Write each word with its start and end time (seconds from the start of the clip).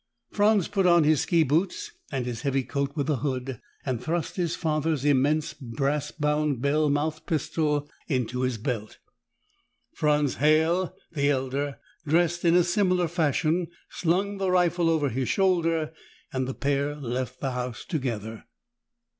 Franz 0.31 0.67
put 0.67 0.87
on 0.87 1.03
his 1.03 1.21
ski 1.21 1.43
boots 1.43 1.91
and 2.11 2.25
his 2.25 2.41
heavy 2.41 2.63
coat 2.63 2.95
with 2.95 3.05
the 3.05 3.17
hood, 3.17 3.61
and 3.85 4.01
thrust 4.03 4.35
his 4.35 4.55
father's 4.55 5.05
immense, 5.05 5.53
brass 5.53 6.09
bound, 6.09 6.59
bell 6.59 6.89
mouthed 6.89 7.27
pistol 7.27 7.87
into 8.07 8.41
his 8.41 8.57
belt. 8.57 8.97
Franz 9.93 10.37
Halle 10.37 10.95
the 11.11 11.29
elder 11.29 11.77
dressed 12.07 12.43
in 12.43 12.55
a 12.55 12.63
similar 12.63 13.07
fashion, 13.07 13.67
slung 13.91 14.39
the 14.39 14.49
rifle 14.49 14.89
over 14.89 15.09
his 15.09 15.29
shoulder, 15.29 15.93
and 16.33 16.47
the 16.47 16.55
pair 16.55 16.95
left 16.95 17.39
the 17.39 17.51
house 17.51 17.85
together. 17.85 18.45